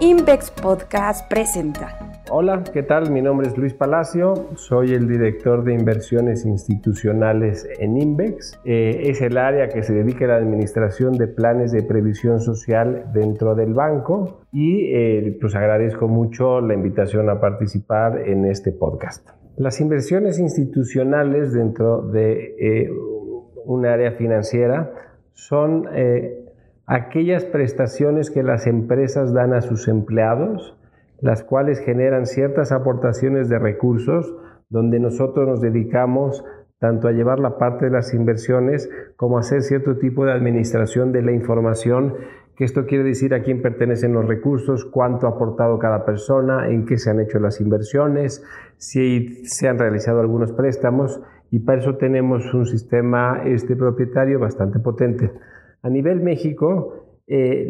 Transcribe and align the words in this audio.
Invex 0.00 0.52
Podcast 0.52 1.28
presenta. 1.28 2.22
Hola, 2.30 2.62
¿qué 2.72 2.84
tal? 2.84 3.10
Mi 3.10 3.20
nombre 3.20 3.48
es 3.48 3.58
Luis 3.58 3.74
Palacio, 3.74 4.50
soy 4.54 4.92
el 4.92 5.08
director 5.08 5.64
de 5.64 5.74
inversiones 5.74 6.44
institucionales 6.46 7.68
en 7.80 7.96
Invex. 7.96 8.60
Eh, 8.64 9.00
es 9.06 9.20
el 9.22 9.36
área 9.36 9.68
que 9.68 9.82
se 9.82 9.92
dedica 9.92 10.26
a 10.26 10.28
la 10.28 10.36
administración 10.36 11.14
de 11.14 11.26
planes 11.26 11.72
de 11.72 11.82
previsión 11.82 12.38
social 12.40 13.10
dentro 13.12 13.56
del 13.56 13.74
banco 13.74 14.42
y 14.52 14.94
eh, 14.94 15.36
pues 15.40 15.56
agradezco 15.56 16.06
mucho 16.06 16.60
la 16.60 16.74
invitación 16.74 17.28
a 17.28 17.40
participar 17.40 18.20
en 18.20 18.44
este 18.44 18.70
podcast. 18.70 19.28
Las 19.56 19.80
inversiones 19.80 20.38
institucionales 20.38 21.52
dentro 21.52 22.02
de 22.02 22.54
eh, 22.60 22.90
un 23.64 23.84
área 23.84 24.12
financiera 24.12 24.92
son 25.32 25.88
aquellas 26.88 27.44
prestaciones 27.44 28.30
que 28.30 28.42
las 28.42 28.66
empresas 28.66 29.34
dan 29.34 29.52
a 29.52 29.60
sus 29.60 29.88
empleados, 29.88 30.74
las 31.20 31.44
cuales 31.44 31.80
generan 31.80 32.24
ciertas 32.24 32.72
aportaciones 32.72 33.50
de 33.50 33.58
recursos, 33.58 34.34
donde 34.70 34.98
nosotros 34.98 35.46
nos 35.46 35.60
dedicamos 35.60 36.44
tanto 36.78 37.08
a 37.08 37.12
llevar 37.12 37.40
la 37.40 37.58
parte 37.58 37.86
de 37.86 37.90
las 37.90 38.14
inversiones 38.14 38.88
como 39.16 39.36
a 39.36 39.40
hacer 39.40 39.62
cierto 39.62 39.98
tipo 39.98 40.24
de 40.24 40.32
administración 40.32 41.12
de 41.12 41.22
la 41.22 41.32
información, 41.32 42.14
que 42.56 42.64
esto 42.64 42.86
quiere 42.86 43.04
decir 43.04 43.34
a 43.34 43.42
quién 43.42 43.60
pertenecen 43.60 44.14
los 44.14 44.26
recursos, 44.26 44.84
cuánto 44.86 45.26
ha 45.26 45.30
aportado 45.30 45.78
cada 45.78 46.06
persona, 46.06 46.68
en 46.70 46.86
qué 46.86 46.96
se 46.96 47.10
han 47.10 47.20
hecho 47.20 47.38
las 47.38 47.60
inversiones, 47.60 48.42
si 48.78 49.44
se 49.44 49.68
han 49.68 49.78
realizado 49.78 50.20
algunos 50.20 50.52
préstamos 50.52 51.20
y 51.50 51.60
para 51.60 51.80
eso 51.80 51.96
tenemos 51.96 52.54
un 52.54 52.64
sistema 52.64 53.42
este 53.44 53.76
propietario 53.76 54.38
bastante 54.38 54.78
potente. 54.78 55.30
A 55.82 55.90
nivel 55.90 56.20
México, 56.20 57.04
eh, 57.26 57.68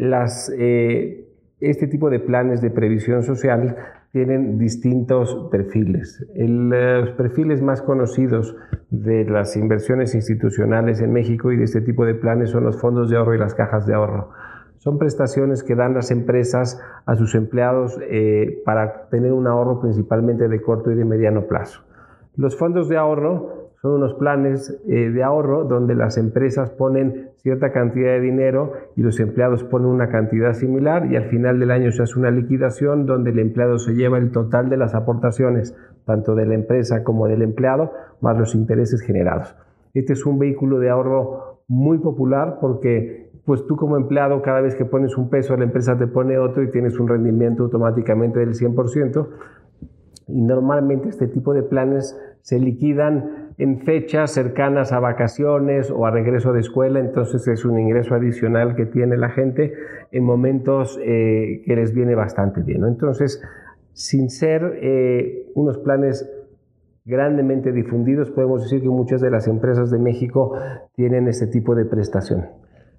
eh, 0.57 1.25
este 1.59 1.87
tipo 1.87 2.09
de 2.09 2.19
planes 2.19 2.61
de 2.61 2.71
previsión 2.71 3.23
social 3.23 3.75
tienen 4.11 4.57
distintos 4.57 5.49
perfiles. 5.51 6.25
los 6.35 7.11
perfiles 7.11 7.61
más 7.61 7.81
conocidos 7.81 8.55
de 8.89 9.25
las 9.25 9.55
inversiones 9.55 10.15
institucionales 10.15 10.99
en 11.01 11.13
México 11.13 11.51
y 11.51 11.57
de 11.57 11.65
este 11.65 11.81
tipo 11.81 12.05
de 12.05 12.15
planes 12.15 12.49
son 12.49 12.63
los 12.63 12.81
fondos 12.81 13.09
de 13.09 13.17
ahorro 13.17 13.35
y 13.35 13.37
las 13.37 13.53
cajas 13.53 13.85
de 13.85 13.93
ahorro. 13.93 14.31
Son 14.77 14.97
prestaciones 14.97 15.61
que 15.61 15.75
dan 15.75 15.93
las 15.93 16.09
empresas 16.09 16.81
a 17.05 17.15
sus 17.15 17.35
empleados 17.35 17.99
eh, 18.09 18.61
para 18.65 19.09
tener 19.09 19.33
un 19.33 19.45
ahorro 19.45 19.81
principalmente 19.81 20.47
de 20.47 20.61
corto 20.61 20.89
y 20.89 20.95
de 20.95 21.05
mediano 21.05 21.47
plazo. 21.47 21.81
Los 22.35 22.57
fondos 22.57 22.87
de 22.87 22.97
ahorro 22.97 23.58
son 23.81 23.93
unos 23.93 24.13
planes 24.15 24.77
eh, 24.87 25.09
de 25.09 25.23
ahorro 25.23 25.63
donde 25.63 25.95
las 25.95 26.17
empresas 26.17 26.69
ponen 26.71 27.29
cierta 27.37 27.71
cantidad 27.71 28.11
de 28.11 28.19
dinero 28.19 28.73
y 28.97 29.01
los 29.01 29.19
empleados 29.19 29.63
ponen 29.63 29.87
una 29.87 30.09
cantidad 30.09 30.53
similar 30.53 31.09
y 31.11 31.15
al 31.15 31.29
final 31.29 31.59
del 31.59 31.71
año 31.71 31.91
se 31.91 32.03
hace 32.03 32.19
una 32.19 32.29
liquidación 32.29 33.05
donde 33.05 33.31
el 33.31 33.39
empleado 33.39 33.79
se 33.79 33.93
lleva 33.93 34.17
el 34.17 34.31
total 34.31 34.69
de 34.69 34.75
las 34.75 34.95
aportaciones, 34.95 35.77
tanto 36.05 36.35
de 36.35 36.45
la 36.45 36.55
empresa 36.55 37.03
como 37.03 37.27
del 37.27 37.41
empleado, 37.41 37.93
más 38.19 38.37
los 38.37 38.53
intereses 38.53 39.01
generados. 39.01 39.55
Este 39.93 40.13
es 40.13 40.25
un 40.25 40.39
vehículo 40.39 40.79
de 40.79 40.89
ahorro 40.89 41.61
muy 41.69 41.99
popular 41.99 42.57
porque 42.59 43.31
pues 43.45 43.65
tú 43.65 43.77
como 43.77 43.95
empleado 43.95 44.41
cada 44.41 44.59
vez 44.59 44.75
que 44.75 44.85
pones 44.85 45.17
un 45.17 45.29
peso 45.29 45.55
la 45.55 45.63
empresa 45.63 45.97
te 45.97 46.07
pone 46.07 46.37
otro 46.37 46.63
y 46.63 46.69
tienes 46.69 46.99
un 46.99 47.07
rendimiento 47.07 47.63
automáticamente 47.63 48.39
del 48.39 48.53
100% 48.53 49.27
y 50.27 50.41
normalmente 50.41 51.09
este 51.09 51.27
tipo 51.27 51.53
de 51.53 51.63
planes 51.63 52.19
se 52.41 52.59
liquidan 52.59 53.48
en 53.59 53.81
fechas 53.81 54.31
cercanas 54.31 54.93
a 54.93 55.01
vacaciones 55.01 55.91
o 55.91 56.05
a 56.05 56.11
regreso 56.11 56.53
de 56.53 56.61
escuela, 56.61 57.01
entonces 57.01 57.45
es 57.49 57.65
un 57.65 57.77
ingreso 57.77 58.15
adicional 58.15 58.73
que 58.73 58.85
tiene 58.85 59.17
la 59.17 59.29
gente 59.29 59.73
en 60.11 60.23
momentos 60.23 60.97
eh, 61.03 61.61
que 61.65 61.75
les 61.75 61.93
viene 61.93 62.15
bastante 62.15 62.61
bien. 62.61 62.85
Entonces, 62.85 63.43
sin 63.91 64.29
ser 64.29 64.79
eh, 64.81 65.51
unos 65.55 65.77
planes 65.79 66.31
grandemente 67.03 67.73
difundidos, 67.73 68.31
podemos 68.31 68.63
decir 68.63 68.81
que 68.81 68.87
muchas 68.87 69.19
de 69.19 69.29
las 69.29 69.45
empresas 69.45 69.91
de 69.91 69.99
México 69.99 70.53
tienen 70.95 71.27
este 71.27 71.47
tipo 71.47 71.75
de 71.75 71.83
prestación. 71.83 72.45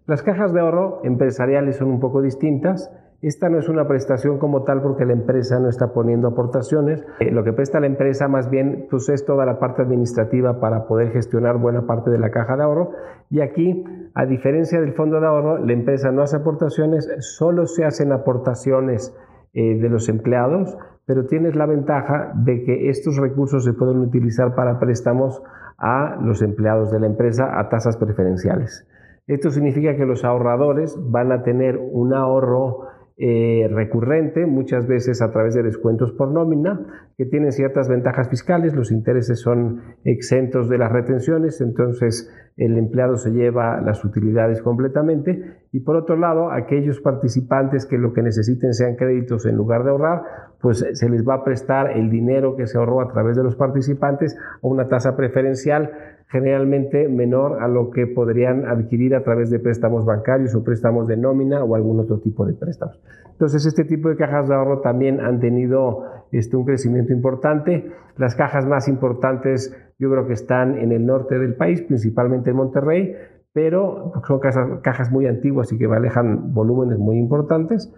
Las 0.07 0.23
cajas 0.23 0.53
de 0.53 0.61
ahorro 0.61 1.01
empresariales 1.05 1.77
son 1.77 1.89
un 1.89 2.01
poco 2.01 2.21
distintas 2.21 2.93
esta 3.23 3.51
no 3.51 3.59
es 3.59 3.69
una 3.69 3.87
prestación 3.87 4.39
como 4.39 4.63
tal 4.65 4.81
porque 4.81 5.05
la 5.05 5.13
empresa 5.13 5.61
no 5.61 5.69
está 5.69 5.93
poniendo 5.93 6.29
aportaciones. 6.29 7.05
Eh, 7.21 7.31
lo 7.31 7.45
que 7.45 7.53
presta 7.53 7.79
la 7.79 7.87
empresa 7.87 8.29
más 8.29 8.49
bien 8.49 8.87
pues, 8.91 9.11
es 9.11 9.27
toda 9.27 9.45
la 9.45 9.59
parte 9.59 9.83
administrativa 9.83 10.59
para 10.59 10.87
poder 10.87 11.11
gestionar 11.13 11.59
buena 11.59 11.87
parte 11.87 12.11
de 12.11 12.19
la 12.19 12.31
caja 12.31 12.57
de 12.57 12.63
ahorro. 12.63 12.93
Y 13.29 13.43
aquí, 13.43 13.85
a 14.15 14.25
diferencia 14.25 14.81
del 14.81 14.95
fondo 14.95 15.21
de 15.21 15.27
ahorro, 15.27 15.59
la 15.59 15.73
empresa 15.73 16.11
no 16.11 16.23
hace 16.23 16.37
aportaciones, 16.37 17.09
solo 17.19 17.67
se 17.67 17.85
hacen 17.85 18.13
aportaciones 18.13 19.15
eh, 19.53 19.79
de 19.79 19.89
los 19.91 20.09
empleados, 20.09 20.79
pero 21.05 21.27
tienes 21.27 21.57
la 21.57 21.67
ventaja 21.67 22.33
de 22.35 22.63
que 22.65 22.89
estos 22.89 23.19
recursos 23.19 23.65
se 23.65 23.75
pueden 23.75 23.99
utilizar 23.99 24.55
para 24.55 24.79
préstamos 24.79 25.43
a 25.77 26.17
los 26.23 26.41
empleados 26.41 26.91
de 26.91 27.01
la 27.01 27.07
empresa 27.07 27.59
a 27.59 27.69
tasas 27.69 27.97
preferenciales. 27.99 28.87
Esto 29.27 29.51
significa 29.51 29.95
que 29.95 30.07
los 30.07 30.25
ahorradores 30.25 30.99
van 31.11 31.33
a 31.33 31.43
tener 31.43 31.79
un 31.79 32.15
ahorro 32.15 32.90
eh, 33.23 33.69
recurrente, 33.71 34.47
muchas 34.47 34.87
veces 34.87 35.21
a 35.21 35.31
través 35.31 35.53
de 35.55 35.63
descuentos 35.63 36.11
por 36.13 36.33
nómina, 36.33 37.11
que 37.19 37.27
tienen 37.27 37.53
ciertas 37.53 37.87
ventajas 37.87 38.31
fiscales, 38.31 38.75
los 38.75 38.91
intereses 38.91 39.41
son 39.41 39.83
exentos 40.05 40.71
de 40.71 40.79
las 40.79 40.91
retenciones, 40.91 41.61
entonces 41.61 42.33
el 42.57 42.79
empleado 42.79 43.17
se 43.17 43.31
lleva 43.31 43.79
las 43.83 44.03
utilidades 44.07 44.63
completamente. 44.63 45.59
Y 45.71 45.81
por 45.81 45.97
otro 45.97 46.17
lado, 46.17 46.51
aquellos 46.51 47.01
participantes 47.01 47.85
que 47.85 47.99
lo 47.99 48.15
que 48.15 48.23
necesiten 48.23 48.73
sean 48.73 48.97
créditos 48.97 49.45
en 49.45 49.55
lugar 49.55 49.85
de 49.85 49.91
ahorrar, 49.91 50.23
pues 50.63 50.83
se 50.91 51.09
les 51.11 51.23
va 51.23 51.35
a 51.35 51.45
prestar 51.45 51.99
el 51.99 52.09
dinero 52.09 52.57
que 52.57 52.67
se 52.67 52.79
ahorró 52.79 53.03
a 53.03 53.13
través 53.13 53.37
de 53.37 53.43
los 53.43 53.55
participantes 53.55 54.35
a 54.63 54.67
una 54.67 54.89
tasa 54.89 55.15
preferencial 55.15 55.91
generalmente 56.31 57.09
menor 57.09 57.61
a 57.61 57.67
lo 57.67 57.91
que 57.91 58.07
podrían 58.07 58.65
adquirir 58.67 59.17
a 59.17 59.25
través 59.25 59.51
de 59.51 59.59
préstamos 59.59 60.05
bancarios 60.05 60.55
o 60.55 60.63
préstamos 60.63 61.09
de 61.09 61.17
nómina 61.17 61.65
o 61.65 61.75
algún 61.75 61.99
otro 61.99 62.21
tipo 62.21 62.47
de 62.47 62.55
préstamos. 62.55 63.01
Entonces, 63.33 63.67
este 63.67 63.85
tipo 63.85 64.09
de 64.09 64.17
cajas 64.17 64.49
de 64.49 64.55
ahorro 64.55 64.81
también 64.81 65.21
han 65.21 65.41
tenido 65.41 66.05
este, 66.31 66.57
un 66.57 66.65
crecimiento 66.65 67.13
importante. 67.13 67.91
Las 68.17 68.37
cajas 68.37 68.65
más 68.65 68.87
importantes 68.87 69.77
yo 69.99 70.09
creo 70.09 70.27
que 70.29 70.35
están 70.35 70.79
en 70.79 70.93
el 70.93 71.05
norte 71.05 71.37
del 71.37 71.57
país, 71.57 71.83
principalmente 71.83 72.51
en 72.51 72.57
Monterrey, 72.57 73.17
pero 73.53 74.13
son 74.27 74.39
cajas, 74.83 75.11
muy 75.11 75.27
antiguas 75.27 75.73
y 75.73 75.79
que 75.79 75.89
manejan 75.89 76.55
volúmenes 76.55 76.99
muy 76.99 77.19
importantes. 77.19 77.93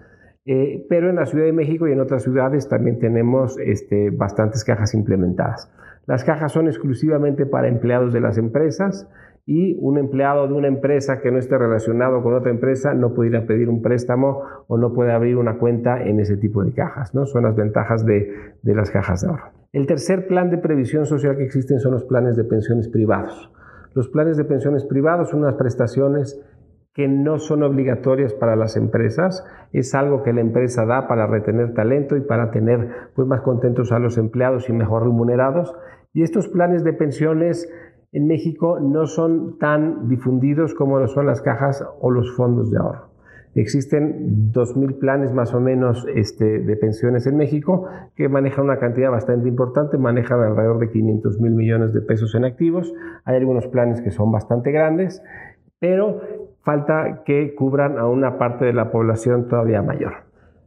Eh, 0.47 0.87
pero 0.89 1.11
en 1.11 1.17
la 1.17 1.27
Ciudad 1.27 1.45
de 1.45 1.53
México 1.53 1.87
y 1.87 1.93
en 1.93 2.01
otras 2.01 2.23
ciudades 2.23 2.67
también 2.69 2.99
tenemos 2.99 3.59
este, 3.59 4.11
bastantes 4.11 4.65
cajas 4.65 4.95
implementadas. 4.95 5.71
Las 6.07 6.25
cajas 6.25 6.53
son 6.53 6.67
exclusivamente 6.67 7.47
para 7.47 7.69
empleados 7.69 8.13
de 8.13 8.21
las 8.21 8.39
empresas 8.39 9.09
y 9.47 9.77
un 9.81 9.99
empleado 9.99 10.47
de 10.47 10.55
una 10.55 10.69
empresa 10.69 11.21
que 11.21 11.31
no 11.31 11.39
esté 11.39 11.59
relacionado 11.59 12.23
con 12.23 12.35
otra 12.35 12.51
empresa 12.51 12.95
no 12.95 13.13
puede 13.15 13.41
pedir 13.41 13.69
un 13.69 13.83
préstamo 13.83 14.43
o 14.69 14.79
no 14.79 14.93
puede 14.93 15.13
abrir 15.13 15.37
una 15.37 15.59
cuenta 15.59 16.03
en 16.03 16.21
ese 16.21 16.37
tipo 16.37 16.65
de 16.65 16.73
cajas. 16.73 17.15
¿no? 17.15 17.27
Son 17.27 17.45
las 17.45 17.57
ventajas 17.57 18.05
de, 18.05 18.33
de 18.63 18.75
las 18.75 18.91
cajas 18.91 19.23
de 19.23 19.29
ahorro. 19.29 19.51
El 19.73 19.87
tercer 19.87 20.27
plan 20.27 20.51
de 20.51 20.59
previsión 20.59 21.07
social 21.07 21.37
que 21.37 21.45
existen 21.45 21.81
son 21.81 21.93
los 21.93 22.05
planes 22.05 22.37
de 22.37 22.45
pensiones 22.45 22.89
privados. 22.89 23.51
Los 23.95 24.09
planes 24.09 24.37
de 24.37 24.45
pensiones 24.45 24.85
privados 24.85 25.31
son 25.31 25.41
unas 25.41 25.55
prestaciones 25.55 26.41
que 26.95 27.09
no 27.09 27.39
son 27.39 27.63
obligatorias 27.63 28.35
para 28.35 28.55
las 28.55 28.77
empresas, 28.77 29.45
es 29.73 29.95
algo 29.95 30.23
que 30.23 30.33
la 30.33 30.43
empresa 30.43 30.85
da 30.85 31.09
para 31.09 31.27
retener 31.27 31.73
talento 31.73 32.17
y 32.17 32.21
para 32.21 32.51
tener 32.51 32.89
pues, 33.15 33.27
más 33.27 33.41
contentos 33.41 33.93
a 33.93 33.99
los 33.99 34.19
empleados 34.19 34.69
y 34.69 34.73
mejor 34.73 35.05
remunerados. 35.05 35.75
Y 36.13 36.23
estos 36.23 36.49
planes 36.49 36.85
de 36.85 36.93
pensiones 36.93 37.73
en 38.13 38.27
México 38.27 38.79
no 38.79 39.07
son 39.07 39.59
tan 39.59 40.09
difundidos 40.09 40.75
como 40.75 40.99
lo 40.99 41.09
son 41.09 41.27
las 41.27 41.41
cajas 41.41 41.83
o 42.01 42.11
los 42.11 42.37
fondos 42.37 42.71
de 42.71 42.79
ahorro. 42.79 43.13
Existen 43.55 44.51
2.000 44.53 44.99
planes 44.99 45.33
más 45.35 45.53
o 45.53 45.61
menos 45.61 46.07
este, 46.15 46.61
de 46.61 46.77
pensiones 46.77 47.27
en 47.27 47.37
México 47.37 47.87
que 48.17 48.29
manejan 48.31 48.65
una 48.65 48.79
cantidad 48.79 49.11
bastante 49.11 49.47
importante, 49.47 49.99
manejan 49.99 50.41
alrededor 50.41 50.79
de 50.79 50.91
500 50.91 51.39
mil 51.39 51.53
millones 51.53 51.93
de 51.93 52.01
pesos 52.01 52.35
en 52.35 52.47
activos. 52.47 52.95
Hay 53.25 53.37
algunos 53.37 53.67
planes 53.67 54.01
que 54.01 54.11
son 54.11 54.33
bastante 54.33 54.73
grandes, 54.73 55.23
pero 55.81 56.42
falta 56.63 57.23
que 57.25 57.55
cubran 57.55 57.99
a 57.99 58.07
una 58.07 58.39
parte 58.39 58.65
de 58.65 58.73
la 58.73 58.91
población 58.91 59.49
todavía 59.49 59.83
mayor. 59.83 60.13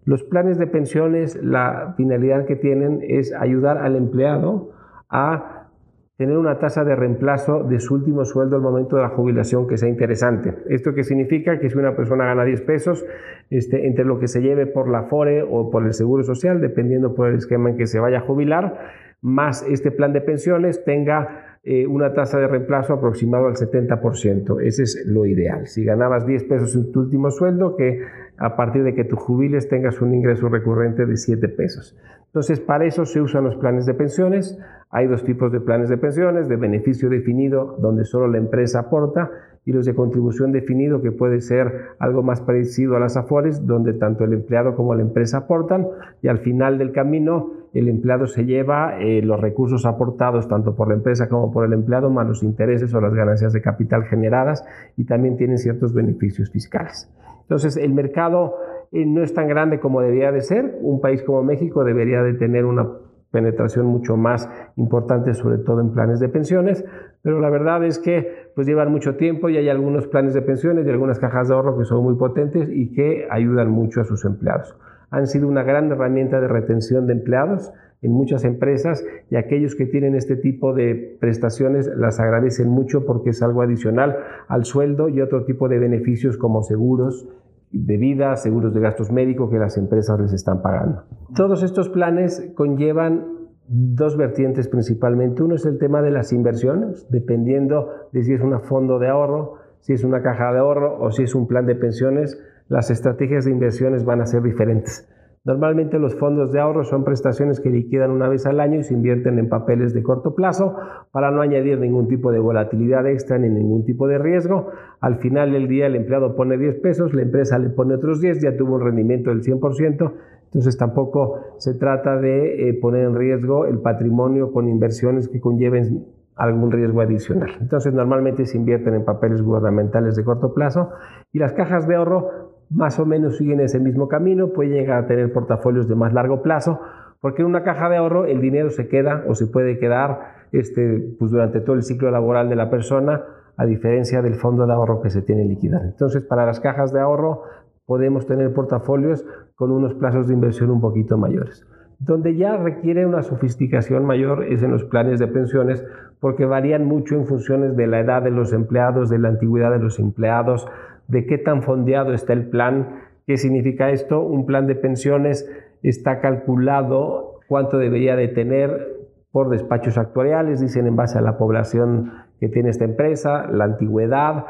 Los 0.05 0.23
planes 0.23 0.57
de 0.59 0.67
pensiones, 0.67 1.35
la 1.41 1.93
finalidad 1.97 2.45
que 2.45 2.55
tienen 2.55 2.99
es 3.01 3.33
ayudar 3.33 3.79
al 3.79 3.95
empleado 3.95 4.71
a 5.09 5.69
tener 6.17 6.37
una 6.37 6.59
tasa 6.59 6.85
de 6.85 6.95
reemplazo 6.95 7.63
de 7.63 7.79
su 7.79 7.95
último 7.95 8.23
sueldo 8.23 8.55
al 8.55 8.61
momento 8.61 8.95
de 8.95 9.01
la 9.01 9.09
jubilación 9.09 9.67
que 9.67 9.77
sea 9.77 9.89
interesante. 9.89 10.55
¿Esto 10.69 10.93
qué 10.93 11.03
significa? 11.03 11.59
Que 11.59 11.69
si 11.69 11.77
una 11.77 11.95
persona 11.95 12.25
gana 12.25 12.45
10 12.45 12.61
pesos, 12.61 13.05
este, 13.49 13.87
entre 13.87 14.05
lo 14.05 14.19
que 14.19 14.27
se 14.27 14.41
lleve 14.41 14.65
por 14.65 14.89
la 14.89 15.03
FORE 15.03 15.43
o 15.43 15.69
por 15.71 15.85
el 15.85 15.93
Seguro 15.93 16.23
Social, 16.23 16.61
dependiendo 16.61 17.15
por 17.15 17.29
el 17.29 17.35
esquema 17.35 17.69
en 17.69 17.77
que 17.77 17.87
se 17.87 17.99
vaya 17.99 18.19
a 18.19 18.21
jubilar, 18.21 18.79
más 19.21 19.65
este 19.67 19.91
plan 19.91 20.13
de 20.13 20.21
pensiones 20.21 20.85
tenga 20.85 21.44
eh, 21.67 21.87
una 21.87 22.13
tasa 22.13 22.37
de 22.37 22.47
reemplazo 22.47 22.93
aproximado 22.93 23.47
al 23.47 23.55
70%. 23.55 24.61
Ese 24.61 24.83
es 24.83 25.03
lo 25.07 25.25
ideal. 25.25 25.65
Si 25.65 25.83
ganabas 25.83 26.27
10 26.27 26.43
pesos 26.43 26.75
en 26.75 26.91
tu 26.91 26.99
último 26.99 27.31
sueldo, 27.31 27.75
que 27.75 28.01
a 28.37 28.55
partir 28.55 28.83
de 28.83 28.93
que 28.93 29.03
tú 29.03 29.15
jubiles 29.15 29.67
tengas 29.67 29.99
un 29.99 30.13
ingreso 30.13 30.47
recurrente 30.47 31.07
de 31.07 31.17
7 31.17 31.49
pesos. 31.49 31.97
Entonces, 32.27 32.59
para 32.59 32.85
eso 32.85 33.05
se 33.05 33.19
usan 33.19 33.45
los 33.45 33.55
planes 33.55 33.87
de 33.87 33.95
pensiones. 33.95 34.59
Hay 34.91 35.07
dos 35.07 35.23
tipos 35.23 35.51
de 35.51 35.59
planes 35.59 35.89
de 35.89 35.97
pensiones, 35.97 36.47
de 36.47 36.55
beneficio 36.55 37.09
definido, 37.09 37.77
donde 37.79 38.05
solo 38.05 38.27
la 38.27 38.37
empresa 38.37 38.81
aporta, 38.81 39.31
y 39.65 39.71
los 39.71 39.87
de 39.87 39.95
contribución 39.95 40.51
definido, 40.51 41.01
que 41.01 41.11
puede 41.11 41.41
ser 41.41 41.95
algo 41.97 42.21
más 42.21 42.41
parecido 42.41 42.95
a 42.95 42.99
las 42.99 43.17
AFORES, 43.17 43.65
donde 43.65 43.93
tanto 43.93 44.23
el 44.23 44.33
empleado 44.33 44.75
como 44.75 44.93
la 44.93 45.01
empresa 45.01 45.39
aportan, 45.39 45.87
y 46.21 46.27
al 46.27 46.37
final 46.37 46.77
del 46.77 46.91
camino 46.91 47.53
el 47.75 47.89
empleado 47.89 48.25
se 48.25 48.45
lleva 48.45 48.99
eh, 48.99 49.21
los 49.21 49.39
recursos 49.39 49.85
aportados 49.85 50.47
tanto 50.47 50.75
por 50.75 50.87
la 50.87 50.93
empresa 50.93 51.27
como 51.27 51.51
por 51.51 51.65
el 51.65 51.73
empleado, 51.73 52.09
más 52.09 52.25
los 52.25 52.41
intereses 52.41 52.93
o 52.93 53.01
las 53.01 53.13
ganancias 53.13 53.51
de 53.51 53.61
capital 53.61 54.05
generadas, 54.05 54.65
y 54.95 55.05
también 55.05 55.35
tienen 55.35 55.57
ciertos 55.57 55.93
beneficios 55.93 56.49
fiscales. 56.49 57.11
Entonces, 57.41 57.75
el 57.75 57.93
mercado 57.93 58.55
eh, 58.93 59.05
no 59.05 59.21
es 59.23 59.33
tan 59.33 59.49
grande 59.49 59.79
como 59.79 59.99
debería 60.01 60.31
de 60.31 60.41
ser. 60.41 60.77
Un 60.81 61.01
país 61.01 61.21
como 61.21 61.43
México 61.43 61.83
debería 61.83 62.23
de 62.23 62.33
tener 62.33 62.63
una 62.63 62.87
penetración 63.31 63.85
mucho 63.87 64.15
más 64.15 64.49
importante, 64.77 65.33
sobre 65.33 65.57
todo 65.57 65.81
en 65.81 65.91
planes 65.91 66.21
de 66.21 66.29
pensiones, 66.29 66.85
pero 67.21 67.41
la 67.41 67.49
verdad 67.49 67.83
es 67.83 67.99
que 67.99 68.51
pues 68.55 68.65
llevan 68.65 68.89
mucho 68.89 69.17
tiempo 69.17 69.49
y 69.49 69.57
hay 69.57 69.67
algunos 69.67 70.07
planes 70.07 70.33
de 70.33 70.41
pensiones 70.41 70.87
y 70.87 70.89
algunas 70.89 71.19
cajas 71.19 71.49
de 71.49 71.55
ahorro 71.55 71.77
que 71.77 71.83
son 71.83 72.01
muy 72.01 72.15
potentes 72.15 72.69
y 72.71 72.93
que 72.93 73.27
ayudan 73.29 73.69
mucho 73.69 73.99
a 73.99 74.05
sus 74.05 74.23
empleados. 74.23 74.77
Han 75.09 75.27
sido 75.27 75.47
una 75.47 75.63
gran 75.63 75.91
herramienta 75.91 76.39
de 76.41 76.47
retención 76.47 77.07
de 77.07 77.13
empleados 77.13 77.71
en 78.01 78.11
muchas 78.11 78.43
empresas 78.43 79.03
y 79.29 79.35
aquellos 79.35 79.75
que 79.75 79.85
tienen 79.85 80.15
este 80.15 80.35
tipo 80.35 80.73
de 80.73 81.17
prestaciones 81.19 81.87
las 81.95 82.19
agradecen 82.19 82.69
mucho 82.69 83.05
porque 83.05 83.31
es 83.31 83.41
algo 83.41 83.61
adicional 83.61 84.17
al 84.47 84.65
sueldo 84.65 85.09
y 85.09 85.21
otro 85.21 85.45
tipo 85.45 85.67
de 85.69 85.79
beneficios 85.79 86.37
como 86.37 86.61
seguros 86.61 87.27
de 87.71 87.97
vida, 87.97 88.35
seguros 88.35 88.73
de 88.73 88.79
gastos 88.79 89.11
médicos 89.11 89.49
que 89.49 89.57
las 89.57 89.77
empresas 89.77 90.19
les 90.19 90.33
están 90.33 90.61
pagando. 90.61 91.03
Todos 91.35 91.63
estos 91.63 91.89
planes 91.89 92.51
conllevan 92.55 93.35
dos 93.67 94.15
vertientes 94.15 94.67
principalmente. 94.67 95.43
Uno 95.43 95.55
es 95.55 95.65
el 95.65 95.77
tema 95.77 96.01
de 96.01 96.11
las 96.11 96.31
inversiones, 96.31 97.07
dependiendo 97.09 97.89
de 98.11 98.23
si 98.23 98.33
es 98.33 98.41
un 98.41 98.59
fondo 98.61 98.99
de 98.99 99.07
ahorro, 99.07 99.55
si 99.79 99.93
es 99.93 100.03
una 100.03 100.21
caja 100.21 100.53
de 100.53 100.59
ahorro 100.59 100.99
o 100.99 101.11
si 101.11 101.23
es 101.23 101.35
un 101.35 101.47
plan 101.47 101.65
de 101.65 101.75
pensiones, 101.75 102.41
las 102.67 102.89
estrategias 102.89 103.45
de 103.45 103.51
inversiones 103.51 104.05
van 104.05 104.21
a 104.21 104.25
ser 104.25 104.41
diferentes. 104.41 105.07
Normalmente 105.45 105.99
los 105.99 106.15
fondos 106.15 106.51
de 106.51 106.59
ahorro 106.59 106.83
son 106.83 107.03
prestaciones 107.03 107.59
que 107.59 107.69
liquidan 107.69 108.09
una 108.09 108.27
vez 108.27 108.47
al 108.47 108.59
año 108.59 108.79
y 108.79 108.83
se 108.83 108.95
invierten 108.95 109.37
en 109.37 109.47
papeles 109.47 109.93
de 109.93 110.01
corto 110.01 110.33
plazo 110.33 110.75
para 111.11 111.29
no 111.29 111.41
añadir 111.41 111.77
ningún 111.79 112.07
tipo 112.07 112.31
de 112.31 112.39
volatilidad 112.39 113.05
extra 113.05 113.37
ni 113.37 113.49
ningún 113.49 113.85
tipo 113.85 114.07
de 114.07 114.17
riesgo. 114.17 114.71
Al 115.01 115.17
final 115.17 115.51
del 115.51 115.67
día 115.67 115.85
el 115.85 115.95
empleado 115.95 116.35
pone 116.35 116.57
10 116.57 116.79
pesos, 116.79 117.13
la 117.13 117.21
empresa 117.21 117.59
le 117.59 117.69
pone 117.69 117.93
otros 117.93 118.21
10, 118.21 118.41
ya 118.41 118.57
tuvo 118.57 118.73
un 118.73 118.81
rendimiento 118.81 119.29
del 119.29 119.43
100%, 119.43 120.13
entonces 120.45 120.77
tampoco 120.79 121.39
se 121.59 121.75
trata 121.75 122.17
de 122.17 122.69
eh, 122.69 122.73
poner 122.81 123.03
en 123.03 123.15
riesgo 123.15 123.67
el 123.67 123.77
patrimonio 123.77 124.51
con 124.51 124.67
inversiones 124.67 125.29
que 125.29 125.39
conlleven 125.39 126.07
algún 126.35 126.71
riesgo 126.71 127.01
adicional. 127.01 127.51
Entonces 127.61 127.93
normalmente 127.93 128.45
se 128.45 128.57
invierten 128.57 128.95
en 128.95 129.05
papeles 129.05 129.43
gubernamentales 129.43 130.15
de 130.15 130.23
corto 130.23 130.55
plazo 130.55 130.89
y 131.31 131.37
las 131.37 131.53
cajas 131.53 131.87
de 131.87 131.95
ahorro 131.95 132.54
más 132.69 132.99
o 132.99 133.05
menos 133.05 133.37
siguen 133.37 133.59
ese 133.59 133.79
mismo 133.79 134.07
camino, 134.07 134.53
puede 134.53 134.69
llegar 134.69 135.03
a 135.03 135.07
tener 135.07 135.31
portafolios 135.31 135.87
de 135.87 135.95
más 135.95 136.13
largo 136.13 136.41
plazo, 136.41 136.79
porque 137.21 137.41
en 137.41 137.47
una 137.47 137.63
caja 137.63 137.89
de 137.89 137.97
ahorro 137.97 138.25
el 138.25 138.41
dinero 138.41 138.69
se 138.69 138.87
queda 138.87 139.23
o 139.27 139.35
se 139.35 139.47
puede 139.47 139.79
quedar 139.79 140.35
este, 140.51 141.15
pues 141.17 141.31
durante 141.31 141.59
todo 141.59 141.75
el 141.75 141.83
ciclo 141.83 142.11
laboral 142.11 142.49
de 142.49 142.55
la 142.55 142.69
persona, 142.69 143.23
a 143.57 143.65
diferencia 143.65 144.21
del 144.21 144.35
fondo 144.35 144.65
de 144.65 144.73
ahorro 144.73 145.01
que 145.01 145.09
se 145.09 145.21
tiene 145.21 145.45
liquidar. 145.45 145.81
Entonces, 145.85 146.23
para 146.23 146.45
las 146.45 146.59
cajas 146.59 146.91
de 146.91 146.99
ahorro 146.99 147.43
podemos 147.85 148.25
tener 148.25 148.53
portafolios 148.53 149.25
con 149.55 149.71
unos 149.71 149.93
plazos 149.93 150.27
de 150.27 150.33
inversión 150.33 150.71
un 150.71 150.81
poquito 150.81 151.17
mayores. 151.17 151.65
Donde 151.99 152.35
ya 152.35 152.57
requiere 152.57 153.05
una 153.05 153.23
sofisticación 153.23 154.05
mayor 154.05 154.43
es 154.43 154.61
en 154.63 154.71
los 154.71 154.83
planes 154.83 155.19
de 155.19 155.27
pensiones, 155.27 155.85
porque 156.19 156.45
varían 156.45 156.85
mucho 156.85 157.15
en 157.15 157.25
funciones 157.25 157.77
de 157.77 157.87
la 157.87 157.99
edad 158.01 158.21
de 158.21 158.31
los 158.31 158.51
empleados, 158.51 159.09
de 159.09 159.19
la 159.19 159.29
antigüedad 159.29 159.71
de 159.71 159.79
los 159.79 159.99
empleados, 159.99 160.67
de 161.07 161.25
qué 161.25 161.37
tan 161.37 161.63
fondeado 161.63 162.13
está 162.13 162.33
el 162.33 162.49
plan. 162.49 163.01
¿Qué 163.25 163.37
significa 163.37 163.89
esto? 163.89 164.21
Un 164.21 164.45
plan 164.45 164.67
de 164.67 164.75
pensiones 164.75 165.49
está 165.83 166.19
calculado 166.19 167.39
cuánto 167.47 167.77
debería 167.77 168.15
de 168.15 168.27
tener 168.27 168.95
por 169.31 169.49
despachos 169.49 169.97
actuariales, 169.97 170.61
dicen 170.61 170.87
en 170.87 170.95
base 170.95 171.17
a 171.17 171.21
la 171.21 171.37
población 171.37 172.13
que 172.39 172.47
tiene 172.47 172.69
esta 172.69 172.85
empresa, 172.85 173.47
la 173.51 173.65
antigüedad, 173.65 174.45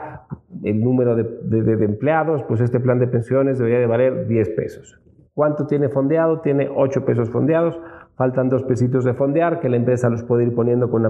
el 0.64 0.80
número 0.80 1.16
de, 1.16 1.86
empleados, 1.86 2.44
pues 2.44 2.62
este 2.62 2.80
plan 2.80 3.00
de 3.00 3.08
pensiones 3.08 3.58
debería 3.58 3.80
de 3.80 3.88
valer 3.88 4.28
10 4.28 4.50
pesos. 4.52 5.02
¿Cuánto 5.34 5.66
tiene 5.66 5.90
fondeado? 5.90 6.42
Tiene 6.42 6.70
8 6.74 7.04
pesos 7.04 7.30
fondeados 7.30 7.80
faltan 8.16 8.50
dos 8.50 8.64
pesitos 8.64 9.04
de 9.04 9.14
fondear 9.14 9.60
que 9.60 9.70
la 9.70 9.76
empresa 9.76 10.10
los 10.10 10.24
puede 10.24 10.46
ir 10.46 10.56
poniendo 10.56 10.90
con, 10.90 11.04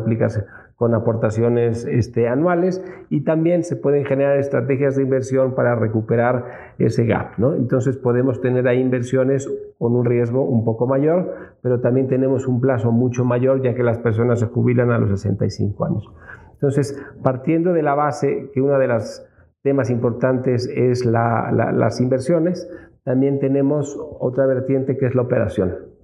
con 0.75 0.94
aportaciones 0.94 1.86
este, 1.86 2.28
anuales 2.28 2.84
y 3.10 3.22
también 3.22 3.63
se 3.63 3.75
pueden 3.75 4.06
generar 4.06 4.38
estrategias 4.38 4.96
de 4.96 5.04
inversión 5.04 5.54
para 5.56 5.75
recuperar 5.75 6.74
ese 6.80 7.06
gap. 7.06 7.38
¿no? 7.38 7.54
Entonces 7.54 7.98
podemos 7.98 8.42
tener 8.42 8.68
ahí 8.68 8.80
inversiones 8.80 9.48
con 9.78 9.96
un 9.96 10.06
riesgo 10.06 10.44
un 10.44 10.66
poco 10.66 10.88
mayor, 10.88 11.56
pero 11.62 11.80
también 11.80 12.07
tenemos 12.07 12.48
un 12.48 12.60
plazo 12.60 12.92
mucho 12.92 13.24
mayor 13.24 13.62
ya 13.62 13.75
que 13.75 13.84
las 13.84 14.00
personas 14.00 14.40
se 14.40 14.48
jubilan 14.48 14.92
a 14.92 14.98
los 14.98 15.10
65 15.10 15.86
años. 15.86 16.10
Entonces, 16.54 17.00
partiendo 17.22 17.74
de 17.74 17.84
la 17.84 17.96
base 17.96 18.50
que 18.54 18.62
una 18.62 18.80
de 18.80 18.88
las 18.88 19.30
temas 19.62 19.90
importantes 19.90 20.68
es 20.74 21.06
las 21.06 22.01
inversiones, 22.01 22.69
también 23.04 23.40
tenemos 23.40 23.96
otra 24.19 24.48
vertiente 24.48 24.98
que 24.98 25.06
es 25.06 25.16
la 25.16 25.24
operación. 25.24 25.94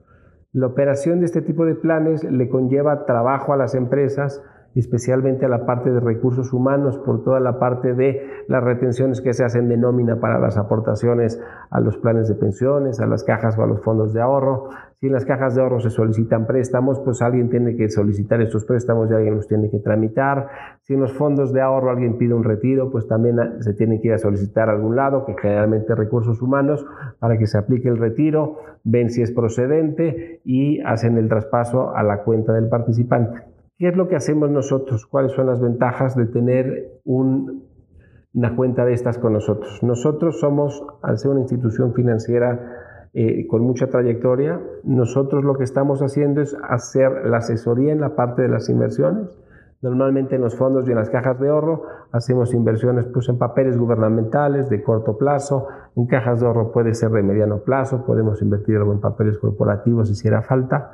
La 0.53 0.67
operación 0.67 1.21
de 1.21 1.27
este 1.27 1.41
tipo 1.41 1.65
de 1.65 1.75
planes 1.75 2.25
le 2.25 2.49
conlleva 2.49 3.05
trabajo 3.05 3.53
a 3.53 3.57
las 3.57 3.73
empresas, 3.73 4.43
especialmente 4.75 5.45
a 5.45 5.49
la 5.49 5.65
parte 5.65 5.91
de 5.91 5.99
recursos 5.99 6.53
humanos, 6.53 6.97
por 6.99 7.23
toda 7.23 7.39
la 7.39 7.59
parte 7.59 7.93
de 7.93 8.21
las 8.47 8.63
retenciones 8.63 9.21
que 9.21 9.33
se 9.33 9.43
hacen 9.43 9.67
de 9.69 9.77
nómina 9.77 10.19
para 10.19 10.39
las 10.39 10.57
aportaciones 10.57 11.41
a 11.69 11.79
los 11.79 11.97
planes 11.97 12.27
de 12.27 12.35
pensiones, 12.35 12.99
a 12.99 13.05
las 13.05 13.23
cajas 13.23 13.57
o 13.57 13.63
a 13.63 13.67
los 13.67 13.81
fondos 13.81 14.13
de 14.13 14.21
ahorro. 14.21 14.69
Si 14.95 15.07
en 15.07 15.13
las 15.13 15.25
cajas 15.25 15.55
de 15.55 15.61
ahorro 15.61 15.79
se 15.79 15.89
solicitan 15.89 16.45
préstamos, 16.45 16.99
pues 16.99 17.21
alguien 17.21 17.49
tiene 17.49 17.75
que 17.75 17.89
solicitar 17.89 18.39
estos 18.41 18.65
préstamos 18.65 19.09
y 19.09 19.13
alguien 19.13 19.35
los 19.35 19.47
tiene 19.47 19.69
que 19.69 19.79
tramitar. 19.79 20.47
Si 20.81 20.93
en 20.93 21.01
los 21.01 21.13
fondos 21.13 21.51
de 21.53 21.61
ahorro 21.61 21.89
alguien 21.89 22.17
pide 22.17 22.33
un 22.33 22.43
retiro, 22.43 22.91
pues 22.91 23.07
también 23.07 23.37
se 23.61 23.73
tiene 23.73 23.99
que 23.99 24.09
ir 24.09 24.13
a 24.13 24.17
solicitar 24.19 24.69
a 24.69 24.73
algún 24.73 24.95
lado, 24.95 25.25
que 25.25 25.35
generalmente 25.41 25.95
recursos 25.95 26.41
humanos, 26.41 26.85
para 27.19 27.37
que 27.37 27.47
se 27.47 27.57
aplique 27.57 27.89
el 27.89 27.97
retiro, 27.97 28.57
ven 28.83 29.09
si 29.09 29.21
es 29.21 29.31
procedente 29.31 30.41
y 30.43 30.81
hacen 30.81 31.17
el 31.17 31.29
traspaso 31.29 31.95
a 31.95 32.03
la 32.03 32.23
cuenta 32.23 32.53
del 32.53 32.69
participante. 32.69 33.50
¿Qué 33.81 33.87
es 33.87 33.97
lo 33.97 34.07
que 34.07 34.15
hacemos 34.15 34.51
nosotros? 34.51 35.07
¿Cuáles 35.07 35.31
son 35.31 35.47
las 35.47 35.59
ventajas 35.59 36.15
de 36.15 36.27
tener 36.27 37.01
una 37.03 38.55
cuenta 38.55 38.85
de 38.85 38.93
estas 38.93 39.17
con 39.17 39.33
nosotros? 39.33 39.81
Nosotros 39.81 40.39
somos, 40.39 40.85
al 41.01 41.17
ser 41.17 41.31
una 41.31 41.39
institución 41.39 41.91
financiera 41.95 43.07
eh, 43.15 43.47
con 43.47 43.63
mucha 43.63 43.87
trayectoria, 43.87 44.61
nosotros 44.83 45.43
lo 45.43 45.55
que 45.55 45.63
estamos 45.63 46.03
haciendo 46.03 46.41
es 46.41 46.55
hacer 46.61 47.25
la 47.25 47.37
asesoría 47.37 47.91
en 47.91 48.01
la 48.01 48.15
parte 48.15 48.43
de 48.43 48.49
las 48.49 48.69
inversiones. 48.69 49.35
Normalmente 49.81 50.35
en 50.35 50.41
los 50.41 50.55
fondos 50.55 50.87
y 50.87 50.91
en 50.91 50.97
las 50.97 51.09
cajas 51.09 51.39
de 51.39 51.49
ahorro 51.49 51.81
hacemos 52.11 52.53
inversiones 52.53 53.07
pues, 53.07 53.29
en 53.29 53.39
papeles 53.39 53.79
gubernamentales 53.79 54.69
de 54.69 54.83
corto 54.83 55.17
plazo, 55.17 55.69
en 55.95 56.05
cajas 56.05 56.39
de 56.39 56.45
ahorro 56.45 56.71
puede 56.71 56.93
ser 56.93 57.09
de 57.09 57.23
mediano 57.23 57.63
plazo, 57.63 58.05
podemos 58.05 58.43
invertir 58.43 58.75
en 58.75 59.01
papeles 59.01 59.39
corporativos 59.39 60.07
si 60.07 60.13
hiciera 60.13 60.43
falta. 60.43 60.91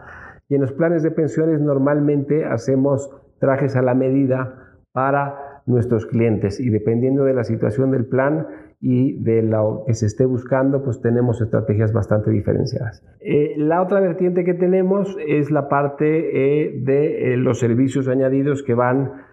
Y 0.50 0.56
en 0.56 0.62
los 0.62 0.72
planes 0.72 1.04
de 1.04 1.12
pensiones 1.12 1.62
normalmente 1.62 2.46
hacemos 2.46 3.10
trajes 3.40 3.76
a 3.76 3.82
la 3.82 3.94
medida 3.94 4.78
para 4.92 5.62
nuestros 5.66 6.06
clientes 6.06 6.60
y 6.60 6.70
dependiendo 6.70 7.26
de 7.26 7.34
la 7.34 7.44
situación 7.44 7.92
del 7.92 8.06
plan 8.06 8.48
y 8.80 9.22
de 9.24 9.42
lo 9.42 9.84
que 9.86 9.94
se 9.94 10.06
esté 10.06 10.26
buscando, 10.26 10.84
pues 10.84 11.02
tenemos 11.02 11.42
estrategias 11.42 11.92
bastante 11.92 12.32
diferenciadas. 12.32 13.04
Eh, 13.20 13.56
la 13.58 13.82
otra 13.82 14.00
vertiente 14.00 14.44
que 14.44 14.54
tenemos 14.54 15.18
es 15.28 15.52
la 15.52 15.68
parte 15.68 16.66
eh, 16.66 16.80
de 16.84 17.34
eh, 17.34 17.38
los 17.38 17.60
servicios 17.60 18.08
añadidos 18.08 18.64
que 18.64 18.74
van 18.74 19.28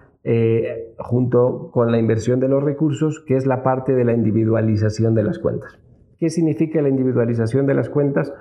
junto 0.96 1.70
con 1.70 1.92
la 1.92 1.98
inversión 1.98 2.40
de 2.40 2.48
los 2.48 2.62
recursos, 2.62 3.22
que 3.26 3.36
es 3.36 3.46
la 3.46 3.62
parte 3.62 3.92
de 3.92 4.04
la 4.06 4.14
individualización 4.14 5.14
de 5.14 5.22
las 5.22 5.38
cuentas. 5.38 5.78
¿Qué 6.18 6.30
significa 6.30 6.80
la 6.80 6.88
individualización 6.88 7.66
de 7.66 7.74
las 7.74 7.90
cuentas? 7.90 8.32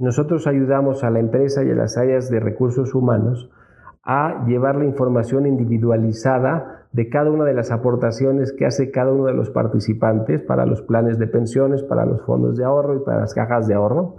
Nosotros 0.00 0.46
ayudamos 0.46 1.04
a 1.04 1.10
la 1.10 1.20
empresa 1.20 1.62
y 1.62 1.70
a 1.70 1.74
las 1.74 1.98
áreas 1.98 2.30
de 2.30 2.40
recursos 2.40 2.94
humanos 2.94 3.50
a 4.02 4.46
llevar 4.46 4.76
la 4.76 4.86
información 4.86 5.46
individualizada 5.46 6.86
de 6.92 7.10
cada 7.10 7.30
una 7.30 7.44
de 7.44 7.52
las 7.52 7.70
aportaciones 7.70 8.54
que 8.54 8.64
hace 8.64 8.90
cada 8.90 9.12
uno 9.12 9.26
de 9.26 9.34
los 9.34 9.50
participantes 9.50 10.40
para 10.40 10.64
los 10.64 10.80
planes 10.80 11.18
de 11.18 11.26
pensiones, 11.26 11.82
para 11.82 12.06
los 12.06 12.22
fondos 12.22 12.56
de 12.56 12.64
ahorro 12.64 12.96
y 12.96 13.00
para 13.00 13.20
las 13.20 13.34
cajas 13.34 13.68
de 13.68 13.74
ahorro, 13.74 14.16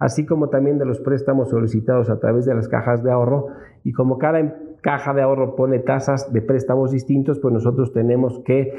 así 0.00 0.26
como 0.26 0.48
también 0.48 0.78
de 0.78 0.84
los 0.84 0.98
préstamos 0.98 1.50
solicitados 1.50 2.10
a 2.10 2.18
través 2.18 2.44
de 2.44 2.56
las 2.56 2.66
cajas 2.66 3.04
de 3.04 3.12
ahorro. 3.12 3.50
Y 3.84 3.92
como 3.92 4.18
cada, 4.18 4.40
caja 4.80 5.14
de 5.14 5.22
ahorro 5.22 5.56
pone 5.56 5.78
tasas 5.78 6.32
de 6.32 6.42
préstamos 6.42 6.90
distintos, 6.90 7.38
pues 7.38 7.52
nosotros 7.54 7.92
tenemos 7.92 8.40
que 8.44 8.74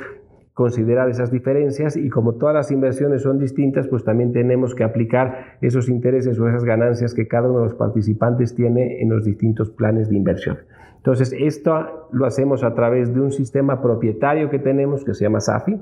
considerar 0.53 1.09
esas 1.09 1.31
diferencias 1.31 1.95
y 1.95 2.09
como 2.09 2.35
todas 2.35 2.53
las 2.53 2.71
inversiones 2.71 3.21
son 3.21 3.39
distintas, 3.39 3.87
pues 3.87 4.03
también 4.03 4.33
tenemos 4.33 4.75
que 4.75 4.83
aplicar 4.83 5.57
esos 5.61 5.87
intereses 5.89 6.39
o 6.39 6.47
esas 6.47 6.65
ganancias 6.65 7.13
que 7.13 7.27
cada 7.27 7.49
uno 7.49 7.59
de 7.59 7.65
los 7.65 7.75
participantes 7.75 8.53
tiene 8.53 9.01
en 9.01 9.09
los 9.09 9.23
distintos 9.23 9.71
planes 9.71 10.09
de 10.09 10.17
inversión. 10.17 10.57
Entonces, 10.97 11.33
esto 11.37 12.09
lo 12.11 12.25
hacemos 12.25 12.63
a 12.63 12.75
través 12.75 13.13
de 13.13 13.21
un 13.21 13.31
sistema 13.31 13.81
propietario 13.81 14.49
que 14.49 14.59
tenemos 14.59 15.03
que 15.03 15.13
se 15.13 15.23
llama 15.23 15.39
SAFI. 15.39 15.79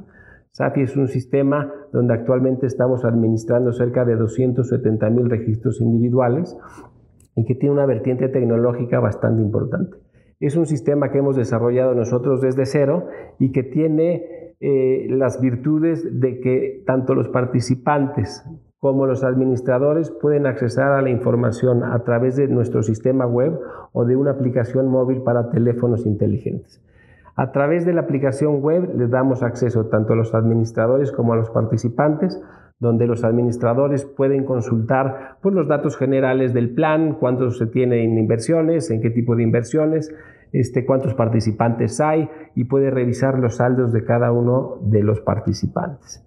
SAFI 0.52 0.82
es 0.82 0.96
un 0.96 1.08
sistema 1.08 1.74
donde 1.92 2.14
actualmente 2.14 2.68
estamos 2.68 3.04
administrando 3.04 3.74
cerca 3.74 4.06
de 4.06 4.16
270 4.16 5.10
mil 5.10 5.30
registros 5.30 5.82
individuales 5.82 6.56
y 7.36 7.44
que 7.46 7.56
tiene 7.56 7.74
una 7.74 7.86
vertiente 7.86 8.30
tecnológica 8.30 9.00
bastante 9.00 9.42
importante. 9.42 9.98
Es 10.40 10.56
un 10.56 10.66
sistema 10.66 11.12
que 11.12 11.18
hemos 11.18 11.36
desarrollado 11.36 11.94
nosotros 11.96 12.40
desde 12.40 12.66
cero 12.66 13.08
y 13.40 13.52
que 13.52 13.64
tiene 13.64 14.49
eh, 14.62 15.08
las 15.10 15.40
virtudes 15.40 16.20
de 16.20 16.40
que 16.42 16.84
tanto 16.86 17.16
los 17.16 17.30
participantes 17.30 18.46
como 18.80 19.06
los 19.06 19.24
administradores 19.24 20.10
pueden 20.10 20.46
accesar 20.46 20.94
a 20.94 21.02
la 21.02 21.10
información 21.10 21.84
a 21.84 22.00
través 22.04 22.36
de 22.36 22.48
nuestro 22.48 22.82
sistema 22.82 23.26
web 23.26 23.60
o 23.92 24.06
de 24.06 24.16
una 24.16 24.32
aplicación 24.32 24.88
móvil 24.88 25.22
para 25.22 25.50
teléfonos 25.50 26.06
inteligentes. 26.06 26.82
A 27.36 27.52
través 27.52 27.86
de 27.86 27.94
la 27.94 28.02
aplicación 28.02 28.62
web 28.62 28.96
les 28.98 29.10
damos 29.10 29.44
acceso 29.44 29.86
tanto 29.86 30.14
a 30.14 30.16
los 30.18 30.34
administradores 30.36 31.12
como 31.12 31.34
a 31.34 31.38
los 31.38 31.50
participantes, 31.50 32.42
donde 32.80 33.08
los 33.08 33.24
administradores 33.24 34.06
pueden 34.06 34.46
consultar 34.46 35.38
pues, 35.42 35.54
los 35.54 35.68
datos 35.68 35.98
generales 35.98 36.54
del 36.54 36.74
plan, 36.74 37.18
cuánto 37.20 37.52
se 37.52 37.68
tiene 37.68 38.04
en 38.04 38.18
inversiones, 38.18 38.90
en 38.90 39.02
qué 39.02 39.10
tipo 39.10 39.36
de 39.36 39.44
inversiones, 39.44 40.14
este, 40.52 40.86
cuántos 40.86 41.14
participantes 41.14 42.00
hay 42.02 42.30
y 42.56 42.64
puede 42.64 42.90
revisar 42.90 43.38
los 43.38 43.58
saldos 43.58 43.94
de 43.94 44.04
cada 44.04 44.32
uno 44.32 44.80
de 44.82 45.04
los 45.04 45.22
participantes 45.22 46.26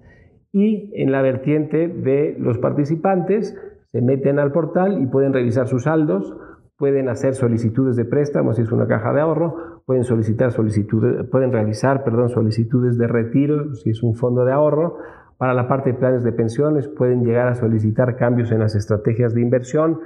y 0.52 0.90
en 0.94 1.10
la 1.10 1.22
vertiente 1.22 1.88
de 1.88 2.36
los 2.38 2.58
participantes 2.58 3.56
se 3.90 4.02
meten 4.02 4.38
al 4.38 4.52
portal 4.52 5.02
y 5.02 5.06
pueden 5.06 5.32
revisar 5.32 5.66
sus 5.66 5.84
saldos, 5.84 6.36
pueden 6.76 7.08
hacer 7.08 7.34
solicitudes 7.34 7.96
de 7.96 8.04
préstamos 8.04 8.56
si 8.56 8.62
es 8.62 8.72
una 8.72 8.86
caja 8.86 9.12
de 9.12 9.20
ahorro, 9.22 9.82
pueden 9.86 10.04
solicitar 10.04 10.52
solicitudes, 10.52 11.26
pueden 11.30 11.52
realizar, 11.52 12.04
perdón, 12.04 12.28
solicitudes 12.28 12.98
de 12.98 13.06
retiro 13.06 13.74
si 13.74 13.90
es 13.90 14.02
un 14.02 14.14
fondo 14.14 14.44
de 14.44 14.52
ahorro. 14.52 14.98
Para 15.42 15.54
la 15.54 15.66
parte 15.66 15.90
de 15.90 15.98
planes 15.98 16.22
de 16.22 16.30
pensiones 16.30 16.86
pueden 16.86 17.24
llegar 17.24 17.48
a 17.48 17.56
solicitar 17.56 18.14
cambios 18.14 18.52
en 18.52 18.60
las 18.60 18.76
estrategias 18.76 19.34
de 19.34 19.40
inversión. 19.40 19.98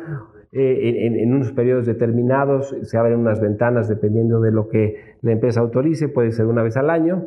Eh, 0.50 1.04
en, 1.04 1.14
en, 1.14 1.34
unos 1.34 1.52
periodos 1.52 1.84
determinados 1.84 2.74
se 2.84 2.96
abren 2.96 3.18
unas 3.18 3.38
ventanas 3.38 3.86
dependiendo 3.86 4.40
de 4.40 4.50
lo 4.50 4.68
que 4.68 4.94
la 5.20 5.32
empresa 5.32 5.60
autorice, 5.60 6.08
puede 6.08 6.30
ser 6.30 6.46
una 6.46 6.62
vez 6.62 6.78
al 6.78 6.88
año 6.88 7.26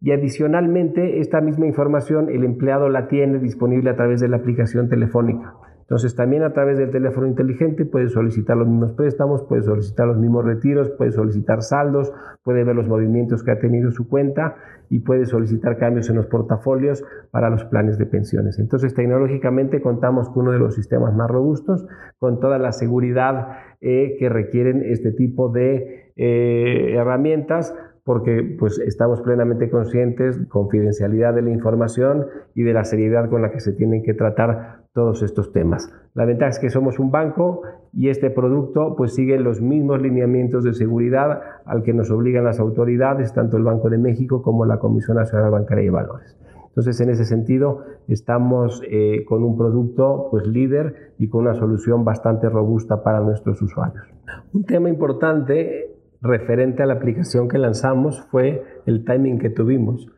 y 0.00 0.12
adicionalmente 0.12 1.20
esta 1.20 1.42
misma 1.42 1.66
información 1.66 2.30
el 2.30 2.44
empleado 2.44 2.88
la 2.88 3.08
tiene 3.08 3.38
disponible 3.38 3.90
a 3.90 3.94
través 3.94 4.22
de 4.22 4.28
la 4.28 4.38
aplicación 4.38 4.88
telefónica. 4.88 5.52
Entonces 5.84 6.16
también 6.16 6.42
a 6.44 6.54
través 6.54 6.78
del 6.78 6.90
teléfono 6.90 7.26
inteligente 7.26 7.84
puede 7.84 8.08
solicitar 8.08 8.56
los 8.56 8.66
mismos 8.66 8.92
préstamos, 8.92 9.42
puede 9.42 9.62
solicitar 9.62 10.06
los 10.06 10.16
mismos 10.16 10.42
retiros, 10.42 10.88
puede 10.90 11.12
solicitar 11.12 11.60
saldos, 11.60 12.10
puede 12.42 12.64
ver 12.64 12.74
los 12.74 12.88
movimientos 12.88 13.44
que 13.44 13.50
ha 13.50 13.58
tenido 13.58 13.90
su 13.90 14.08
cuenta 14.08 14.56
y 14.88 15.00
puede 15.00 15.26
solicitar 15.26 15.76
cambios 15.76 16.08
en 16.08 16.16
los 16.16 16.26
portafolios 16.26 17.04
para 17.30 17.50
los 17.50 17.64
planes 17.64 17.98
de 17.98 18.06
pensiones. 18.06 18.58
Entonces 18.58 18.94
tecnológicamente 18.94 19.82
contamos 19.82 20.30
con 20.30 20.44
uno 20.44 20.52
de 20.52 20.58
los 20.58 20.74
sistemas 20.74 21.14
más 21.14 21.30
robustos, 21.30 21.86
con 22.18 22.40
toda 22.40 22.58
la 22.58 22.72
seguridad 22.72 23.58
eh, 23.82 24.16
que 24.18 24.30
requieren 24.30 24.82
este 24.86 25.12
tipo 25.12 25.50
de 25.50 26.12
eh, 26.16 26.94
herramientas 26.94 27.74
porque 28.04 28.56
pues 28.58 28.78
estamos 28.78 29.22
plenamente 29.22 29.70
conscientes 29.70 30.38
confidencialidad 30.48 31.34
de 31.34 31.42
la 31.42 31.50
información 31.50 32.26
y 32.54 32.62
de 32.62 32.74
la 32.74 32.84
seriedad 32.84 33.30
con 33.30 33.42
la 33.42 33.50
que 33.50 33.60
se 33.60 33.72
tienen 33.72 34.02
que 34.02 34.12
tratar 34.12 34.84
todos 34.92 35.22
estos 35.22 35.52
temas. 35.52 35.90
La 36.12 36.24
ventaja 36.24 36.50
es 36.50 36.58
que 36.58 36.70
somos 36.70 36.98
un 36.98 37.10
banco 37.10 37.62
y 37.92 38.10
este 38.10 38.30
producto 38.30 38.94
pues 38.96 39.14
sigue 39.14 39.38
los 39.40 39.60
mismos 39.60 40.00
lineamientos 40.00 40.64
de 40.64 40.74
seguridad 40.74 41.40
al 41.64 41.82
que 41.82 41.94
nos 41.94 42.10
obligan 42.10 42.44
las 42.44 42.60
autoridades, 42.60 43.32
tanto 43.32 43.56
el 43.56 43.64
Banco 43.64 43.90
de 43.90 43.98
México 43.98 44.42
como 44.42 44.66
la 44.66 44.78
Comisión 44.78 45.16
Nacional 45.16 45.50
Bancaria 45.50 45.84
y 45.84 45.88
Valores. 45.88 46.36
Entonces, 46.68 47.00
en 47.00 47.10
ese 47.10 47.24
sentido, 47.24 47.84
estamos 48.08 48.82
eh, 48.90 49.24
con 49.26 49.44
un 49.44 49.56
producto 49.56 50.26
pues 50.30 50.44
líder 50.46 51.12
y 51.18 51.28
con 51.28 51.42
una 51.42 51.54
solución 51.54 52.04
bastante 52.04 52.48
robusta 52.48 53.04
para 53.04 53.20
nuestros 53.20 53.62
usuarios. 53.62 54.04
Un 54.52 54.64
tema 54.64 54.88
importante 54.88 55.93
referente 56.24 56.82
a 56.82 56.86
la 56.86 56.94
aplicación 56.94 57.48
que 57.48 57.58
lanzamos 57.58 58.26
fue 58.30 58.64
el 58.86 59.04
timing 59.04 59.38
que 59.38 59.50
tuvimos. 59.50 60.08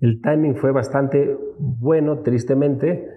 El 0.00 0.20
timing 0.20 0.56
fue 0.56 0.70
bastante 0.70 1.36
bueno, 1.58 2.18
tristemente, 2.18 3.08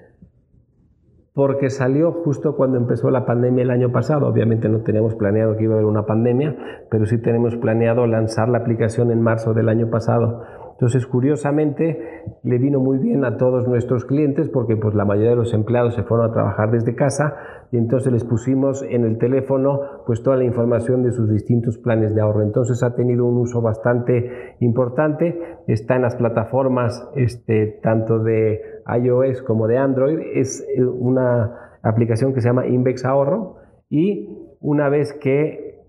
porque 1.34 1.70
salió 1.70 2.14
justo 2.14 2.56
cuando 2.56 2.78
empezó 2.78 3.12
la 3.12 3.26
pandemia 3.26 3.64
el 3.64 3.70
año 3.70 3.92
pasado. 3.92 4.28
Obviamente 4.28 4.70
no 4.70 4.80
teníamos 4.80 5.14
planeado 5.16 5.58
que 5.58 5.66
iba 5.66 5.74
a 5.74 5.78
haber 5.78 5.86
una 5.86 6.06
pandemia, 6.06 6.56
pero 6.90 7.06
sí 7.06 7.22
tenemos 7.22 7.58
planeado 7.58 8.08
lanzar 8.08 8.48
la 8.48 8.60
aplicación 8.60 9.12
en 9.12 9.22
marzo 9.22 9.54
del 9.54 9.68
año 9.70 9.90
pasado. 9.90 10.44
Entonces, 10.78 11.08
curiosamente, 11.08 12.24
le 12.44 12.60
vino 12.60 12.80
muy 12.80 13.00
bien 13.00 13.26
a 13.26 13.38
todos 13.38 13.68
nuestros 13.68 14.06
clientes 14.06 14.48
porque 14.48 14.78
pues, 14.78 14.94
la 14.94 15.06
mayoría 15.06 15.32
de 15.32 15.38
los 15.38 15.56
empleados 15.56 15.96
se 15.96 16.04
fueron 16.04 16.30
a 16.30 16.34
trabajar 16.34 16.70
desde 16.70 16.94
casa 16.94 17.36
y 17.72 17.78
entonces 17.78 18.14
les 18.14 18.24
pusimos 18.24 18.84
en 18.84 19.04
el 19.04 19.18
teléfono 19.18 19.80
pues, 20.06 20.22
toda 20.22 20.38
la 20.38 20.44
información 20.44 21.02
de 21.02 21.14
sus 21.14 21.32
distintos 21.32 21.80
planes 21.80 22.14
de 22.14 22.22
ahorro. 22.22 22.44
Entonces 22.44 22.84
ha 22.84 22.94
tenido 22.94 23.26
un 23.26 23.38
uso 23.38 23.60
bastante 23.60 24.56
importante, 24.60 25.58
está 25.66 25.96
en 25.96 26.04
las 26.04 26.16
plataformas 26.16 27.10
este, 27.16 27.80
tanto 27.82 28.20
de 28.20 28.62
iOS 29.02 29.42
como 29.42 29.68
de 29.68 29.80
Android, 29.80 30.20
es 30.36 30.64
eh, 30.78 30.86
una 30.86 31.80
aplicación 31.82 32.36
que 32.36 32.42
se 32.42 32.50
llama 32.50 32.68
Invex 32.68 33.04
Ahorro 33.04 33.56
y 33.90 34.30
una 34.60 34.90
vez 34.90 35.14
que 35.14 35.82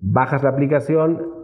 bajas 0.00 0.42
la 0.42 0.50
aplicación, 0.50 1.35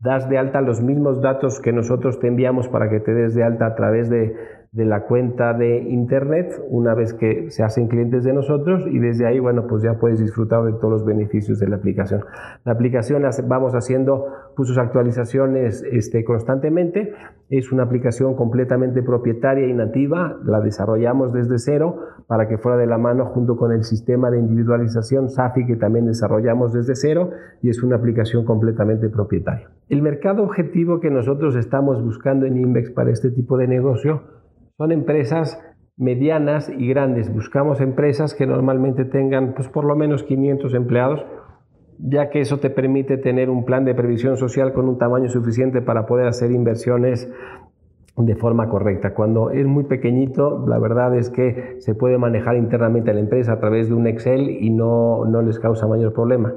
das 0.00 0.28
de 0.28 0.38
alta 0.38 0.60
los 0.60 0.80
mismos 0.80 1.20
datos 1.20 1.60
que 1.60 1.72
nosotros 1.72 2.20
te 2.20 2.28
enviamos 2.28 2.68
para 2.68 2.88
que 2.88 3.00
te 3.00 3.12
des 3.12 3.34
de 3.34 3.42
alta 3.42 3.66
a 3.66 3.74
través 3.74 4.08
de 4.08 4.36
de 4.72 4.84
la 4.84 5.04
cuenta 5.04 5.54
de 5.54 5.78
internet 5.78 6.52
una 6.68 6.94
vez 6.94 7.14
que 7.14 7.50
se 7.50 7.62
hacen 7.62 7.88
clientes 7.88 8.22
de 8.24 8.34
nosotros 8.34 8.86
y 8.86 8.98
desde 8.98 9.26
ahí, 9.26 9.38
bueno, 9.38 9.66
pues 9.66 9.82
ya 9.82 9.94
puedes 9.94 10.20
disfrutar 10.20 10.62
de 10.64 10.72
todos 10.72 10.90
los 10.90 11.04
beneficios 11.06 11.58
de 11.58 11.68
la 11.68 11.76
aplicación. 11.76 12.24
La 12.64 12.72
aplicación 12.72 13.22
vamos 13.46 13.74
haciendo 13.74 14.26
pues, 14.56 14.68
sus 14.68 14.76
actualizaciones 14.76 15.82
este, 15.90 16.22
constantemente. 16.22 17.14
Es 17.48 17.72
una 17.72 17.84
aplicación 17.84 18.34
completamente 18.34 19.02
propietaria 19.02 19.66
y 19.66 19.72
nativa. 19.72 20.36
La 20.44 20.60
desarrollamos 20.60 21.32
desde 21.32 21.58
cero 21.58 22.00
para 22.26 22.46
que 22.46 22.58
fuera 22.58 22.76
de 22.76 22.86
la 22.86 22.98
mano 22.98 23.24
junto 23.24 23.56
con 23.56 23.72
el 23.72 23.84
sistema 23.84 24.30
de 24.30 24.38
individualización 24.38 25.30
SAFI 25.30 25.66
que 25.66 25.76
también 25.76 26.04
desarrollamos 26.04 26.74
desde 26.74 26.94
cero 26.94 27.30
y 27.62 27.70
es 27.70 27.82
una 27.82 27.96
aplicación 27.96 28.44
completamente 28.44 29.08
propietaria. 29.08 29.70
El 29.88 30.02
mercado 30.02 30.42
objetivo 30.42 31.00
que 31.00 31.10
nosotros 31.10 31.56
estamos 31.56 32.04
buscando 32.04 32.44
en 32.44 32.58
Invex 32.58 32.90
para 32.90 33.10
este 33.10 33.30
tipo 33.30 33.56
de 33.56 33.66
negocio 33.66 34.37
son 34.78 34.92
empresas 34.92 35.60
medianas 35.96 36.70
y 36.70 36.86
grandes. 36.88 37.34
Buscamos 37.34 37.80
empresas 37.80 38.34
que 38.34 38.46
normalmente 38.46 39.04
tengan 39.04 39.54
pues, 39.54 39.68
por 39.68 39.84
lo 39.84 39.96
menos 39.96 40.22
500 40.22 40.72
empleados, 40.74 41.26
ya 41.98 42.30
que 42.30 42.40
eso 42.40 42.58
te 42.58 42.70
permite 42.70 43.18
tener 43.18 43.50
un 43.50 43.64
plan 43.64 43.84
de 43.84 43.96
previsión 43.96 44.36
social 44.36 44.72
con 44.72 44.88
un 44.88 44.96
tamaño 44.96 45.28
suficiente 45.28 45.82
para 45.82 46.06
poder 46.06 46.28
hacer 46.28 46.52
inversiones 46.52 47.28
de 48.16 48.36
forma 48.36 48.68
correcta. 48.68 49.14
Cuando 49.14 49.50
es 49.50 49.66
muy 49.66 49.84
pequeñito, 49.84 50.64
la 50.68 50.78
verdad 50.78 51.16
es 51.16 51.28
que 51.28 51.76
se 51.80 51.96
puede 51.96 52.16
manejar 52.16 52.56
internamente 52.56 53.10
a 53.10 53.14
la 53.14 53.20
empresa 53.20 53.54
a 53.54 53.58
través 53.58 53.88
de 53.88 53.94
un 53.94 54.06
Excel 54.06 54.48
y 54.48 54.70
no, 54.70 55.24
no 55.24 55.42
les 55.42 55.58
causa 55.58 55.88
mayor 55.88 56.12
problema 56.12 56.52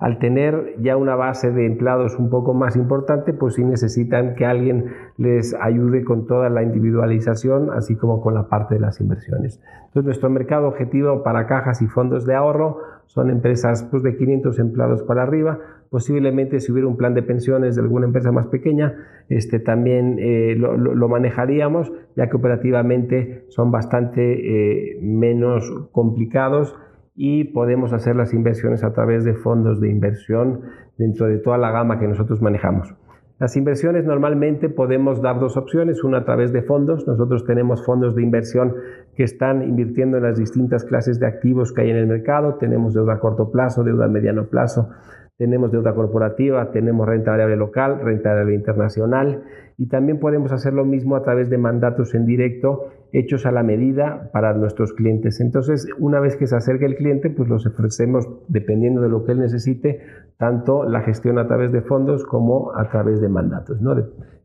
al 0.00 0.18
tener 0.18 0.74
ya 0.80 0.96
una 0.96 1.14
base 1.14 1.52
de 1.52 1.66
empleados 1.66 2.18
un 2.18 2.30
poco 2.30 2.54
más 2.54 2.74
importante, 2.74 3.34
pues 3.34 3.54
sí 3.54 3.64
necesitan 3.64 4.34
que 4.34 4.46
alguien 4.46 4.86
les 5.18 5.54
ayude 5.60 6.04
con 6.04 6.26
toda 6.26 6.48
la 6.48 6.62
individualización, 6.62 7.70
así 7.70 7.96
como 7.96 8.22
con 8.22 8.32
la 8.32 8.48
parte 8.48 8.76
de 8.76 8.80
las 8.80 8.98
inversiones. 9.00 9.60
Entonces, 9.88 10.04
nuestro 10.06 10.30
mercado 10.30 10.68
objetivo 10.68 11.22
para 11.22 11.46
cajas 11.46 11.82
y 11.82 11.86
fondos 11.86 12.24
de 12.24 12.34
ahorro 12.34 12.78
son 13.06 13.28
empresas 13.28 13.86
pues, 13.90 14.02
de 14.02 14.16
500 14.16 14.58
empleados 14.58 15.02
para 15.02 15.22
arriba. 15.22 15.58
Posiblemente 15.90 16.60
si 16.60 16.72
hubiera 16.72 16.88
un 16.88 16.96
plan 16.96 17.12
de 17.12 17.22
pensiones 17.22 17.74
de 17.74 17.82
alguna 17.82 18.06
empresa 18.06 18.32
más 18.32 18.46
pequeña, 18.46 18.94
este, 19.28 19.58
también 19.58 20.16
eh, 20.18 20.54
lo, 20.56 21.08
manejaríamos, 21.08 21.92
ya 22.16 22.30
que 22.30 22.36
operativamente 22.36 23.44
son 23.48 23.70
bastante 23.70 24.92
eh, 24.94 24.98
menos 25.02 25.88
complicados 25.92 26.74
y 27.22 27.44
podemos 27.44 27.92
hacer 27.92 28.16
las 28.16 28.32
inversiones 28.32 28.82
a 28.82 28.94
través 28.94 29.24
de 29.24 29.34
fondos 29.34 29.78
de 29.78 29.90
inversión 29.90 30.62
dentro 30.96 31.26
de 31.26 31.36
toda 31.36 31.58
la 31.58 31.70
gama 31.70 31.98
que 31.98 32.08
nosotros 32.08 32.40
manejamos. 32.40 32.94
Las 33.38 33.58
inversiones 33.58 34.06
normalmente 34.06 34.70
podemos 34.70 35.20
dar 35.20 35.38
dos 35.38 35.58
opciones, 35.58 36.02
una 36.02 36.18
a 36.18 36.24
través 36.24 36.50
de 36.50 36.62
fondos. 36.62 37.06
Nosotros 37.06 37.44
tenemos 37.44 37.84
fondos 37.84 38.16
de 38.16 38.22
inversión 38.22 38.74
que 39.14 39.24
están 39.24 39.62
invirtiendo 39.62 40.16
en 40.16 40.22
las 40.22 40.38
distintas 40.38 40.86
clases 40.86 41.20
de 41.20 41.26
activos 41.26 41.74
que 41.74 41.82
hay 41.82 41.90
en 41.90 41.96
el 41.96 42.06
mercado. 42.06 42.54
Tenemos 42.54 42.94
deuda 42.94 43.16
a 43.16 43.20
corto 43.20 43.50
plazo, 43.50 43.84
deuda 43.84 44.06
a 44.06 44.08
mediano 44.08 44.46
plazo, 44.46 44.88
tenemos 45.36 45.70
deuda 45.70 45.94
corporativa, 45.94 46.70
tenemos 46.70 47.06
renta 47.06 47.32
variable 47.32 47.56
local, 47.56 48.00
renta 48.02 48.30
variable 48.30 48.54
internacional 48.54 49.42
y 49.76 49.88
también 49.88 50.20
podemos 50.20 50.52
hacer 50.52 50.72
lo 50.72 50.86
mismo 50.86 51.16
a 51.16 51.22
través 51.22 51.50
de 51.50 51.58
mandatos 51.58 52.14
en 52.14 52.24
directo 52.24 52.88
hechos 53.12 53.46
a 53.46 53.52
la 53.52 53.62
medida 53.62 54.30
para 54.32 54.54
nuestros 54.54 54.92
clientes. 54.92 55.40
Entonces, 55.40 55.86
una 55.98 56.20
vez 56.20 56.36
que 56.36 56.46
se 56.46 56.56
acerque 56.56 56.86
el 56.86 56.96
cliente, 56.96 57.30
pues 57.30 57.48
los 57.48 57.66
ofrecemos 57.66 58.28
dependiendo 58.48 59.00
de 59.00 59.08
lo 59.08 59.24
que 59.24 59.32
él 59.32 59.40
necesite, 59.40 60.00
tanto 60.38 60.84
la 60.84 61.00
gestión 61.02 61.38
a 61.38 61.46
través 61.46 61.72
de 61.72 61.82
fondos 61.82 62.24
como 62.24 62.72
a 62.76 62.88
través 62.88 63.20
de 63.20 63.28
mandatos. 63.28 63.80
¿no? 63.80 63.94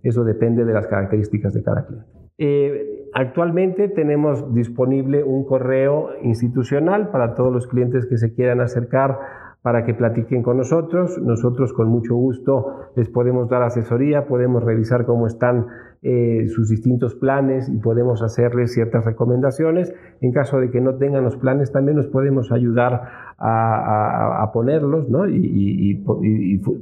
Eso 0.04 0.24
depende 0.24 0.66
de 0.66 0.74
las 0.74 0.88
características 0.88 1.54
de 1.54 1.64
cada 1.64 1.86
cliente. 1.86 2.10
Eh, 2.38 3.10
actualmente 3.14 3.88
tenemos 3.88 4.54
disponible 4.54 5.24
un 5.24 5.46
correo 5.46 6.10
institucional 6.22 7.10
para 7.10 7.34
todos 7.34 7.54
los 7.54 7.66
clientes 7.68 8.06
que 8.08 8.18
se 8.18 8.34
quieran 8.34 8.60
acercar 8.60 9.18
para 9.62 9.84
que 9.84 9.96
platiquen 9.96 10.44
con 10.44 10.58
nosotros. 10.58 11.18
Nosotros 11.20 11.74
con 11.74 11.88
mucho 11.88 12.14
gusto 12.14 12.92
les 12.96 13.10
podemos 13.10 13.50
dar 13.50 13.64
asesoría, 13.64 14.28
podemos 14.28 14.64
revisar 14.64 15.06
cómo 15.06 15.26
están 15.28 15.66
eh, 16.08 16.50
sus 16.50 16.70
distintos 16.70 17.16
planes 17.16 17.68
y 17.68 17.80
podemos 17.80 18.22
hacerles 18.22 18.76
ciertas 18.76 19.06
recomendaciones. 19.06 19.92
En 20.22 20.34
caso 20.34 20.60
de 20.60 20.70
que 20.70 20.80
no 20.80 20.98
tengan 20.98 21.24
los 21.24 21.36
planes, 21.36 21.72
también 21.72 21.98
nos 21.98 22.06
podemos 22.06 22.52
ayudar 22.52 23.02
a, 23.40 24.52
ponerlos 24.54 25.10
¿no? 25.10 25.28
y, 25.28 26.06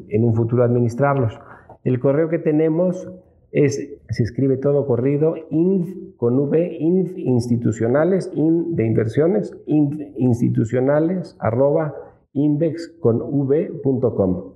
en 0.10 0.26
un 0.26 0.36
futuro 0.36 0.66
administrarlos. 0.66 1.40
El 1.86 2.02
correo 2.02 2.28
que 2.28 2.40
tenemos 2.40 3.10
es, 3.54 3.78
se 4.10 4.24
escribe 4.24 4.58
todo 4.58 4.86
corrido, 4.86 5.36
inf 5.52 5.88
con 6.18 6.38
V, 6.38 6.76
inf 6.78 7.18
institucionales, 7.18 8.30
in 8.36 8.76
de 8.76 8.86
inversiones, 8.86 9.56
inf 9.68 10.02
institucionales, 10.18 11.38
arroba 11.40 11.96
invexconv.com. 12.34 14.53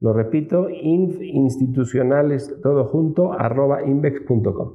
Lo 0.00 0.14
repito, 0.14 0.68
institucionales 0.70 2.58
todo 2.62 2.84
junto 2.84 3.34
arroba 3.34 3.82
invex.com. 3.84 4.72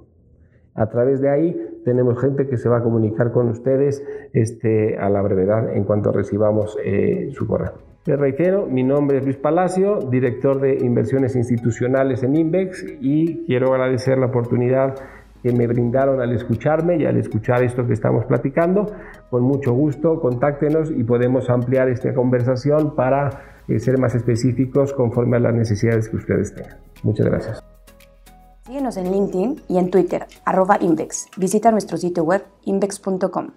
A 0.76 0.90
través 0.90 1.20
de 1.20 1.30
ahí 1.30 1.80
tenemos 1.84 2.20
gente 2.22 2.48
que 2.48 2.58
se 2.58 2.70
va 2.70 2.78
a 2.78 2.84
comunicar 2.84 3.32
con 3.32 3.50
ustedes 3.50 4.06
este, 4.34 4.98
a 4.98 5.10
la 5.10 5.24
brevedad 5.24 5.74
en 5.76 5.84
cuanto 5.84 6.12
recibamos 6.12 6.78
eh, 6.84 7.30
su 7.32 7.48
correo. 7.48 7.74
Les 8.06 8.20
reitero, 8.20 8.68
mi 8.68 8.84
nombre 8.84 9.18
es 9.18 9.24
Luis 9.24 9.38
Palacio, 9.38 9.98
director 9.98 10.62
de 10.62 10.78
inversiones 10.86 11.36
institucionales 11.36 12.22
en 12.22 12.36
Invex 12.36 12.86
y 13.02 13.46
quiero 13.46 13.74
agradecer 13.74 14.20
la 14.20 14.28
oportunidad 14.28 14.94
que 15.42 15.54
me 15.54 15.66
brindaron 15.66 16.22
al 16.22 16.34
escucharme 16.34 16.98
y 16.98 17.06
al 17.06 17.18
escuchar 17.18 17.64
esto 17.64 17.88
que 17.88 17.94
estamos 17.94 18.26
platicando. 18.26 18.92
Con 19.32 19.42
mucho 19.42 19.74
gusto, 19.74 20.20
contáctenos 20.20 20.92
y 20.92 21.04
podemos 21.04 21.50
ampliar 21.50 21.90
esta 21.90 22.14
conversación 22.14 22.96
para 22.96 23.55
eh, 23.68 23.80
ser 23.80 23.98
más 23.98 24.16
específicos 24.16 24.94
conforme 24.94 25.38
a 25.38 25.40
las 25.40 25.54
necesidades 25.54 26.10
que 26.10 26.18
ustedes 26.18 26.54
tengan. 26.54 26.78
Muchas 27.04 27.26
gracias. 27.26 27.64
Síguenos 28.66 28.98
en 28.98 29.12
LinkedIn 29.12 29.62
y 29.68 29.78
en 29.78 29.92
Twitter, 29.92 30.26
arroba 30.44 30.78
Invex. 30.82 31.28
Visita 31.38 31.72
nuestro 31.72 31.98
sitio 31.98 32.24
web 32.24 32.44
invex.com. 32.64 33.52